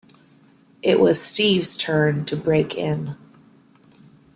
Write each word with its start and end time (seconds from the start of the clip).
It 0.81 0.99
was 0.99 1.21
Steve's 1.21 1.77
turn 1.77 2.25
to 2.25 2.35
break 2.35 2.73
in. 2.73 3.15